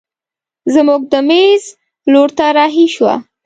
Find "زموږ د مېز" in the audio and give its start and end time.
0.73-1.63